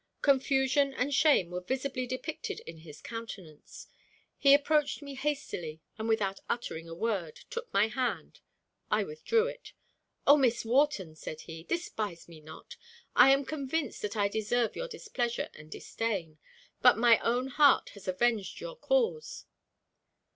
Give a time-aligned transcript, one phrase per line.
[0.23, 3.85] Confusion and shame were visibly depicted in his countenance.
[4.35, 8.39] He approached me hastily and without uttering a word, took my hand.
[8.89, 9.73] I withdrew it.
[10.25, 12.77] "O Miss Wharton," said he, "despise me not.
[13.15, 16.39] I am convinced that I deserve your displeasure and disdain;
[16.81, 19.45] but my own heart has avenged your cause."